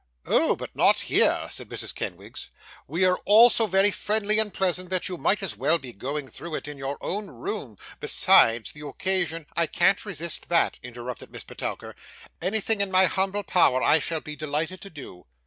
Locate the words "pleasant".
4.51-4.89